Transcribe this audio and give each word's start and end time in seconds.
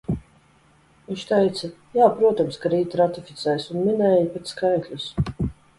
Viņš 1.09 1.25
teica: 1.33 1.69
jā, 1.99 2.09
protams, 2.17 2.59
ka 2.65 2.73
rīt 2.75 2.99
ratificēs, 3.03 3.71
un 3.77 3.87
minēja 3.91 4.29
pat 4.37 4.55
skaitļus. 4.55 5.11